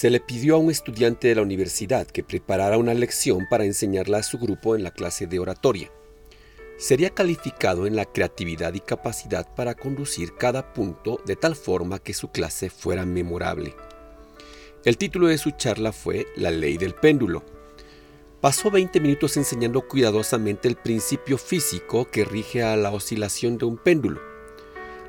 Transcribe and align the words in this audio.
se 0.00 0.08
le 0.08 0.18
pidió 0.18 0.54
a 0.54 0.58
un 0.58 0.70
estudiante 0.70 1.28
de 1.28 1.34
la 1.34 1.42
universidad 1.42 2.06
que 2.06 2.24
preparara 2.24 2.78
una 2.78 2.94
lección 2.94 3.46
para 3.50 3.66
enseñarla 3.66 4.16
a 4.16 4.22
su 4.22 4.38
grupo 4.38 4.74
en 4.74 4.82
la 4.82 4.92
clase 4.92 5.26
de 5.26 5.38
oratoria. 5.38 5.92
Sería 6.78 7.10
calificado 7.10 7.86
en 7.86 7.96
la 7.96 8.06
creatividad 8.06 8.72
y 8.72 8.80
capacidad 8.80 9.54
para 9.54 9.74
conducir 9.74 10.36
cada 10.38 10.72
punto 10.72 11.20
de 11.26 11.36
tal 11.36 11.54
forma 11.54 11.98
que 11.98 12.14
su 12.14 12.28
clase 12.30 12.70
fuera 12.70 13.04
memorable. 13.04 13.76
El 14.86 14.96
título 14.96 15.26
de 15.26 15.36
su 15.36 15.50
charla 15.50 15.92
fue 15.92 16.26
La 16.34 16.50
ley 16.50 16.78
del 16.78 16.94
péndulo. 16.94 17.44
Pasó 18.40 18.70
20 18.70 19.00
minutos 19.00 19.36
enseñando 19.36 19.86
cuidadosamente 19.86 20.66
el 20.66 20.76
principio 20.76 21.36
físico 21.36 22.10
que 22.10 22.24
rige 22.24 22.62
a 22.62 22.74
la 22.78 22.90
oscilación 22.90 23.58
de 23.58 23.66
un 23.66 23.76
péndulo. 23.76 24.18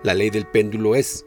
La 0.03 0.15
ley 0.15 0.31
del 0.31 0.47
péndulo 0.47 0.95
es, 0.95 1.25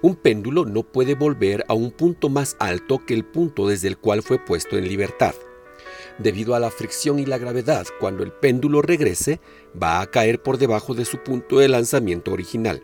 un 0.00 0.14
péndulo 0.14 0.64
no 0.64 0.84
puede 0.84 1.14
volver 1.14 1.64
a 1.68 1.74
un 1.74 1.90
punto 1.90 2.28
más 2.28 2.56
alto 2.60 3.04
que 3.04 3.14
el 3.14 3.24
punto 3.24 3.66
desde 3.66 3.88
el 3.88 3.98
cual 3.98 4.22
fue 4.22 4.38
puesto 4.38 4.78
en 4.78 4.86
libertad. 4.86 5.34
Debido 6.18 6.54
a 6.54 6.60
la 6.60 6.70
fricción 6.70 7.18
y 7.18 7.26
la 7.26 7.38
gravedad, 7.38 7.86
cuando 7.98 8.22
el 8.22 8.32
péndulo 8.32 8.82
regrese, 8.82 9.40
va 9.80 10.00
a 10.00 10.10
caer 10.10 10.42
por 10.42 10.58
debajo 10.58 10.94
de 10.94 11.04
su 11.04 11.18
punto 11.18 11.58
de 11.58 11.68
lanzamiento 11.68 12.32
original. 12.32 12.82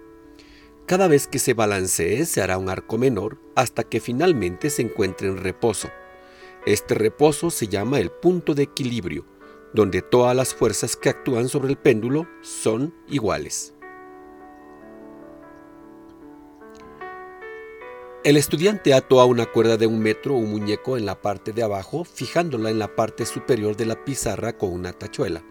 Cada 0.86 1.08
vez 1.08 1.26
que 1.26 1.38
se 1.38 1.54
balancee 1.54 2.26
se 2.26 2.42
hará 2.42 2.58
un 2.58 2.68
arco 2.68 2.98
menor 2.98 3.38
hasta 3.54 3.84
que 3.84 4.00
finalmente 4.00 4.70
se 4.70 4.82
encuentre 4.82 5.28
en 5.28 5.38
reposo. 5.38 5.88
Este 6.66 6.94
reposo 6.94 7.50
se 7.50 7.68
llama 7.68 8.00
el 8.00 8.10
punto 8.10 8.54
de 8.54 8.64
equilibrio, 8.64 9.24
donde 9.72 10.02
todas 10.02 10.36
las 10.36 10.54
fuerzas 10.54 10.96
que 10.96 11.08
actúan 11.08 11.48
sobre 11.48 11.70
el 11.70 11.76
péndulo 11.76 12.28
son 12.42 12.94
iguales. 13.08 13.73
El 18.24 18.38
estudiante 18.38 18.94
ató 18.94 19.20
a 19.20 19.26
una 19.26 19.44
cuerda 19.44 19.76
de 19.76 19.86
un 19.86 19.98
metro 19.98 20.32
un 20.32 20.50
muñeco 20.50 20.96
en 20.96 21.04
la 21.04 21.20
parte 21.20 21.52
de 21.52 21.62
abajo, 21.62 22.04
fijándola 22.04 22.70
en 22.70 22.78
la 22.78 22.96
parte 22.96 23.26
superior 23.26 23.76
de 23.76 23.84
la 23.84 24.02
pizarra 24.02 24.56
con 24.56 24.72
una 24.72 24.94
tachuela. 24.94 25.44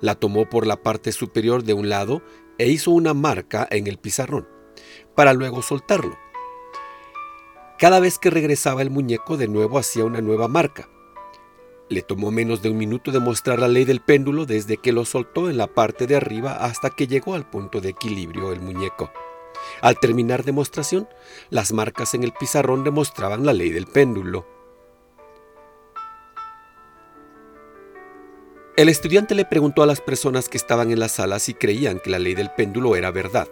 La 0.00 0.14
tomó 0.14 0.48
por 0.48 0.64
la 0.64 0.80
parte 0.80 1.10
superior 1.10 1.64
de 1.64 1.72
un 1.72 1.88
lado 1.88 2.22
e 2.56 2.68
hizo 2.68 2.92
una 2.92 3.14
marca 3.14 3.66
en 3.68 3.88
el 3.88 3.98
pizarrón, 3.98 4.46
para 5.16 5.32
luego 5.32 5.60
soltarlo. 5.60 6.16
Cada 7.80 7.98
vez 7.98 8.20
que 8.20 8.30
regresaba 8.30 8.80
el 8.82 8.90
muñeco 8.90 9.36
de 9.36 9.48
nuevo 9.48 9.76
hacía 9.76 10.04
una 10.04 10.20
nueva 10.20 10.46
marca. 10.46 10.88
Le 11.88 12.02
tomó 12.02 12.30
menos 12.30 12.62
de 12.62 12.70
un 12.70 12.78
minuto 12.78 13.10
demostrar 13.10 13.58
la 13.58 13.66
ley 13.66 13.84
del 13.84 14.02
péndulo 14.02 14.46
desde 14.46 14.76
que 14.76 14.92
lo 14.92 15.04
soltó 15.04 15.50
en 15.50 15.56
la 15.56 15.66
parte 15.66 16.06
de 16.06 16.14
arriba 16.14 16.64
hasta 16.64 16.90
que 16.90 17.08
llegó 17.08 17.34
al 17.34 17.50
punto 17.50 17.80
de 17.80 17.88
equilibrio 17.88 18.52
el 18.52 18.60
muñeco. 18.60 19.10
Al 19.80 19.98
terminar 19.98 20.44
demostración, 20.44 21.08
las 21.50 21.72
marcas 21.72 22.14
en 22.14 22.24
el 22.24 22.32
pizarrón 22.32 22.84
demostraban 22.84 23.46
la 23.46 23.52
ley 23.52 23.70
del 23.70 23.86
péndulo. 23.86 24.46
El 28.76 28.88
estudiante 28.88 29.34
le 29.34 29.44
preguntó 29.44 29.82
a 29.82 29.86
las 29.86 30.00
personas 30.00 30.48
que 30.48 30.56
estaban 30.56 30.92
en 30.92 31.00
la 31.00 31.08
sala 31.08 31.40
si 31.40 31.54
creían 31.54 31.98
que 31.98 32.10
la 32.10 32.20
ley 32.20 32.34
del 32.34 32.50
péndulo 32.50 32.94
era 32.94 33.10
verdad. 33.10 33.48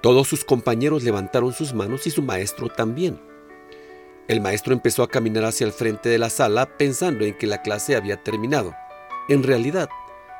Todos 0.00 0.26
sus 0.26 0.44
compañeros 0.44 1.02
levantaron 1.02 1.52
sus 1.52 1.74
manos 1.74 2.06
y 2.06 2.10
su 2.10 2.22
maestro 2.22 2.68
también. 2.68 3.20
El 4.28 4.40
maestro 4.40 4.72
empezó 4.72 5.02
a 5.02 5.08
caminar 5.08 5.44
hacia 5.44 5.66
el 5.66 5.72
frente 5.72 6.08
de 6.08 6.18
la 6.18 6.30
sala 6.30 6.78
pensando 6.78 7.24
en 7.24 7.36
que 7.36 7.46
la 7.46 7.60
clase 7.60 7.94
había 7.94 8.22
terminado. 8.22 8.74
En 9.28 9.42
realidad, 9.42 9.88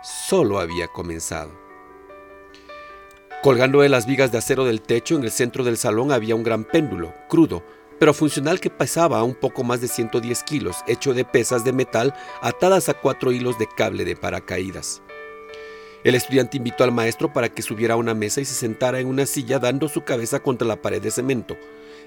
solo 0.03 0.59
había 0.59 0.89
comenzado. 0.89 1.62
Colgando 3.43 3.81
de 3.81 3.89
las 3.89 4.07
vigas 4.07 4.31
de 4.31 4.39
acero 4.39 4.65
del 4.65 4.81
techo 4.81 5.17
en 5.17 5.25
el 5.25 5.33
centro 5.33 5.65
del 5.65 5.77
salón 5.77 6.13
había 6.13 6.37
un 6.37 6.45
gran 6.45 6.63
péndulo, 6.63 7.13
crudo, 7.29 7.65
pero 7.99 8.15
funcional 8.15 8.61
que 8.61 8.71
pesaba 8.71 9.25
un 9.25 9.35
poco 9.35 9.65
más 9.65 9.81
de 9.81 9.89
110 9.89 10.45
kilos, 10.45 10.77
hecho 10.87 11.13
de 11.13 11.25
pesas 11.25 11.65
de 11.65 11.73
metal 11.73 12.15
atadas 12.41 12.89
a 12.89 12.95
cuatro 12.95 13.33
hilos 13.33 13.59
de 13.59 13.67
cable 13.67 14.05
de 14.05 14.15
paracaídas. 14.15 15.03
El 16.05 16.15
estudiante 16.15 16.57
invitó 16.57 16.85
al 16.85 16.93
maestro 16.93 17.33
para 17.33 17.49
que 17.49 17.63
subiera 17.63 17.95
a 17.95 17.97
una 17.97 18.15
mesa 18.15 18.41
y 18.41 18.45
se 18.45 18.55
sentara 18.55 19.01
en 19.01 19.09
una 19.09 19.27
silla 19.27 19.59
dando 19.59 19.89
su 19.89 20.05
cabeza 20.05 20.39
contra 20.39 20.69
la 20.69 20.81
pared 20.81 21.03
de 21.03 21.11
cemento. 21.11 21.57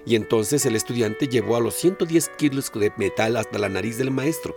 Y 0.05 0.15
entonces 0.15 0.65
el 0.65 0.77
estudiante 0.77 1.27
llevó 1.27 1.57
a 1.57 1.61
los 1.61 1.73
110 1.75 2.29
kilos 2.37 2.71
de 2.73 2.93
metal 2.95 3.35
hasta 3.35 3.59
la 3.59 3.67
nariz 3.67 3.97
del 3.97 4.09
maestro, 4.09 4.55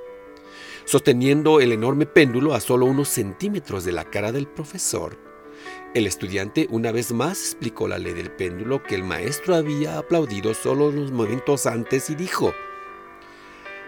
sosteniendo 0.84 1.58
el 1.58 1.72
enorme 1.72 2.06
péndulo 2.06 2.54
a 2.54 2.60
solo 2.60 2.86
unos 2.86 3.08
centímetros 3.08 3.84
de 3.84 3.90
la 3.90 4.04
cara 4.04 4.30
del 4.30 4.46
profesor. 4.46 5.27
El 5.94 6.06
estudiante 6.06 6.66
una 6.70 6.92
vez 6.92 7.12
más 7.12 7.38
explicó 7.38 7.88
la 7.88 7.98
ley 7.98 8.12
del 8.12 8.30
péndulo 8.30 8.82
que 8.82 8.94
el 8.94 9.04
maestro 9.04 9.54
había 9.54 9.98
aplaudido 9.98 10.54
solo 10.54 10.88
unos 10.88 11.12
momentos 11.12 11.66
antes 11.66 12.10
y 12.10 12.14
dijo, 12.14 12.52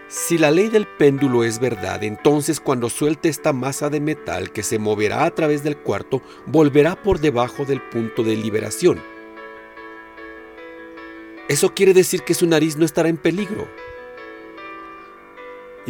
si 0.09 0.39
la 0.39 0.51
ley 0.51 0.69
del 0.69 0.89
péndulo 0.89 1.45
es 1.45 1.61
verdad, 1.61 2.03
entonces 2.03 2.59
cuando 2.59 2.89
suelte 2.89 3.29
esta 3.29 3.53
masa 3.53 3.91
de 3.91 4.01
metal 4.01 4.51
que 4.51 4.65
se 4.65 4.81
moverá 4.81 5.25
a 5.25 5.31
través 5.35 5.63
del 5.63 5.77
cuarto, 5.77 6.21
volverá 6.47 7.01
por 7.01 7.21
debajo 7.21 7.65
del 7.65 7.81
punto 7.81 8.25
de 8.25 8.35
liberación. 8.35 9.01
Eso 11.49 11.75
quiere 11.75 11.95
decir 11.95 12.23
que 12.23 12.35
su 12.35 12.47
nariz 12.47 12.77
no 12.77 12.85
estará 12.85 13.09
en 13.09 13.19
peligro. 13.19 13.69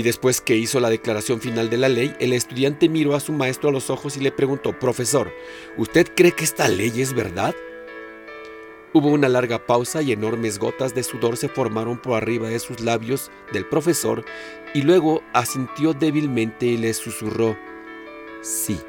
Y 0.01 0.03
después 0.03 0.41
que 0.41 0.57
hizo 0.57 0.81
la 0.81 0.89
declaración 0.89 1.43
final 1.43 1.69
de 1.69 1.77
la 1.77 1.91
ley, 1.91 2.17
el 2.21 2.33
estudiante 2.33 2.89
miró 2.89 3.15
a 3.15 3.21
su 3.21 3.35
maestro 3.35 3.69
a 3.69 3.73
los 3.73 3.91
ojos 3.91 4.17
y 4.17 4.21
le 4.21 4.33
preguntó, 4.33 4.73
Profesor, 4.79 5.31
¿usted 5.77 6.09
cree 6.17 6.33
que 6.33 6.45
esta 6.45 6.69
ley 6.69 7.03
es 7.03 7.13
verdad? 7.13 7.55
Hubo 8.95 9.09
una 9.09 9.29
larga 9.29 9.67
pausa 9.67 10.01
y 10.01 10.13
enormes 10.13 10.59
gotas 10.59 10.95
de 10.95 11.03
sudor 11.03 11.37
se 11.37 11.51
formaron 11.51 12.01
por 12.01 12.15
arriba 12.15 12.49
de 12.49 12.61
sus 12.61 12.81
labios 12.81 13.31
del 13.53 13.67
profesor 13.67 14.25
y 14.73 14.81
luego 14.81 15.23
asintió 15.35 15.93
débilmente 15.93 16.65
y 16.65 16.79
le 16.79 16.95
susurró, 16.95 17.59
sí. 18.41 18.81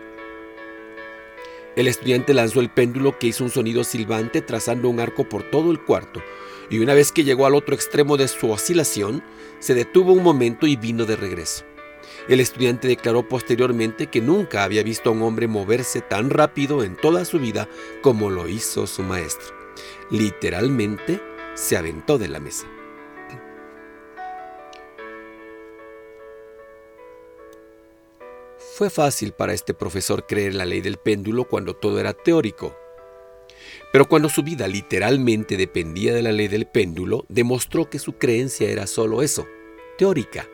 El 1.76 1.88
estudiante 1.88 2.34
lanzó 2.34 2.60
el 2.60 2.70
péndulo 2.70 3.18
que 3.18 3.28
hizo 3.28 3.44
un 3.44 3.50
sonido 3.50 3.84
silbante 3.84 4.42
trazando 4.42 4.90
un 4.90 5.00
arco 5.00 5.28
por 5.30 5.44
todo 5.44 5.72
el 5.72 5.80
cuarto 5.80 6.22
y 6.70 6.80
una 6.80 6.94
vez 6.94 7.12
que 7.12 7.24
llegó 7.24 7.46
al 7.46 7.56
otro 7.56 7.76
extremo 7.76 8.18
de 8.18 8.28
su 8.28 8.50
oscilación, 8.50 9.24
se 9.60 9.74
detuvo 9.74 10.14
un 10.14 10.24
momento 10.24 10.68
y 10.68 10.78
vino 10.78 11.06
de 11.06 11.18
regreso. 11.18 11.66
El 12.30 12.40
estudiante 12.40 12.88
declaró 12.88 13.28
posteriormente 13.28 14.08
que 14.08 14.22
nunca 14.22 14.64
había 14.64 14.82
visto 14.82 15.10
a 15.10 15.14
un 15.14 15.22
hombre 15.22 15.48
moverse 15.48 16.02
tan 16.02 16.30
rápido 16.30 16.84
en 16.84 16.96
toda 16.96 17.26
su 17.26 17.40
vida 17.40 17.68
como 18.02 18.30
lo 18.30 18.48
hizo 18.48 18.88
su 18.88 19.04
maestro. 19.04 19.54
Literalmente 20.10 21.22
se 21.56 21.76
aventó 21.76 22.18
de 22.18 22.30
la 22.30 22.40
mesa. 22.40 22.68
Fue 28.82 28.90
fácil 28.90 29.32
para 29.32 29.54
este 29.54 29.76
profesor 29.76 30.26
creer 30.26 30.56
la 30.56 30.66
ley 30.66 30.82
del 30.82 30.98
péndulo 30.98 31.48
cuando 31.48 31.76
todo 31.76 32.00
era 32.00 32.14
teórico, 32.14 32.76
pero 33.94 34.10
cuando 34.10 34.28
su 34.28 34.42
vida 34.42 34.68
literalmente 34.68 35.56
dependía 35.56 36.16
de 36.16 36.24
la 36.24 36.32
ley 36.32 36.48
del 36.48 36.66
péndulo, 36.66 37.24
demostró 37.30 37.92
que 37.92 38.00
su 38.00 38.14
creencia 38.14 38.72
era 38.72 38.88
solo 38.88 39.22
eso, 39.22 39.46
teórica. 40.00 40.50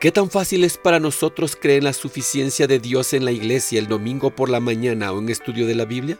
¿Qué 0.00 0.10
tan 0.10 0.28
fácil 0.28 0.64
es 0.64 0.76
para 0.76 0.98
nosotros 0.98 1.54
creer 1.54 1.78
en 1.78 1.84
la 1.84 1.92
suficiencia 1.92 2.66
de 2.66 2.80
Dios 2.80 3.12
en 3.12 3.24
la 3.24 3.30
iglesia 3.30 3.78
el 3.78 3.86
domingo 3.86 4.34
por 4.34 4.50
la 4.50 4.58
mañana 4.58 5.12
o 5.12 5.20
en 5.20 5.28
estudio 5.28 5.68
de 5.68 5.76
la 5.76 5.84
Biblia? 5.84 6.18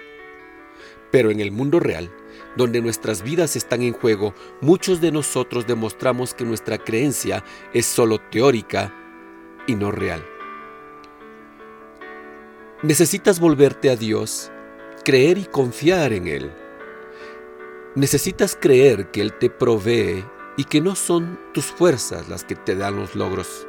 Pero 1.11 1.33
en 1.33 1.41
el 1.41 1.51
mundo 1.51 1.81
real, 1.81 2.09
donde 2.57 2.81
nuestras 2.81 3.23
vidas 3.23 3.57
están 3.57 3.83
en 3.83 3.93
juego, 3.93 4.35
muchos 4.61 5.01
de 5.01 5.13
nosotros 5.13 5.67
demostramos 5.67 6.35
que 6.35 6.45
nuestra 6.45 6.79
creencia 6.79 7.45
es 7.73 7.87
solo 7.87 8.19
teórica 8.19 8.95
y 9.67 9.75
no 9.75 9.91
real. 9.91 10.25
Necesitas 12.83 13.39
volverte 13.39 13.91
a 13.91 13.97
Dios, 13.97 14.51
creer 15.05 15.39
y 15.39 15.45
confiar 15.45 16.13
en 16.13 16.27
Él. 16.27 16.53
Necesitas 17.95 18.57
creer 18.61 19.11
que 19.11 19.21
Él 19.21 19.33
te 19.35 19.51
provee 19.51 20.25
y 20.57 20.65
que 20.65 20.81
no 20.81 20.95
son 20.95 21.39
tus 21.55 21.67
fuerzas 21.67 22.29
las 22.29 22.45
que 22.45 22.57
te 22.57 22.75
dan 22.75 22.97
los 22.97 23.15
logros. 23.15 23.67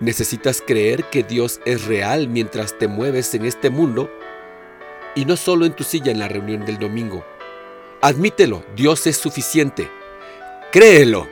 Necesitas 0.00 0.62
creer 0.66 1.04
que 1.10 1.22
Dios 1.22 1.60
es 1.64 1.86
real 1.86 2.28
mientras 2.28 2.78
te 2.78 2.88
mueves 2.88 3.34
en 3.34 3.44
este 3.44 3.70
mundo 3.70 4.10
y 5.14 5.24
no 5.24 5.36
solo 5.36 5.66
en 5.66 5.74
tu 5.74 5.84
silla 5.84 6.12
en 6.12 6.18
la 6.18 6.28
reunión 6.28 6.64
del 6.64 6.78
domingo. 6.78 7.24
Admítelo, 8.00 8.64
Dios 8.76 9.06
es 9.06 9.16
suficiente. 9.16 9.90
Créelo. 10.72 11.28